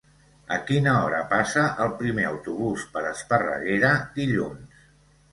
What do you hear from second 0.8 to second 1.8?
hora passa